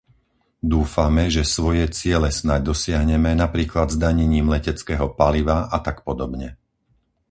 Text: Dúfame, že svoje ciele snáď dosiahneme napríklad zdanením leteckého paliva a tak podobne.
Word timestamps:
Dúfame, 0.73 1.23
že 1.35 1.43
svoje 1.55 1.85
ciele 1.97 2.29
snáď 2.39 2.59
dosiahneme 2.73 3.31
napríklad 3.43 3.87
zdanením 3.97 4.47
leteckého 4.55 5.07
paliva 5.19 5.57
a 5.69 5.77
tak 5.87 5.97
podobne. 6.07 6.49